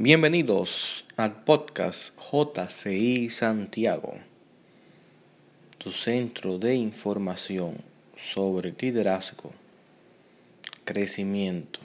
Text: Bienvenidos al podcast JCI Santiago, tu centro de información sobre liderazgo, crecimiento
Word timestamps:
Bienvenidos 0.00 1.04
al 1.16 1.42
podcast 1.42 2.12
JCI 2.30 3.30
Santiago, 3.30 4.14
tu 5.78 5.90
centro 5.90 6.56
de 6.56 6.76
información 6.76 7.78
sobre 8.16 8.72
liderazgo, 8.78 9.50
crecimiento 10.84 11.80